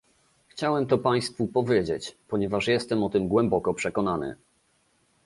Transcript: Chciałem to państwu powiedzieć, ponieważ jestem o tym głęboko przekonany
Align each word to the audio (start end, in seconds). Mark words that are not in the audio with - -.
Chciałem 0.47 0.87
to 0.87 0.97
państwu 0.97 1.47
powiedzieć, 1.47 2.17
ponieważ 2.27 2.67
jestem 2.67 3.03
o 3.03 3.09
tym 3.09 3.27
głęboko 3.27 3.73
przekonany 3.73 4.35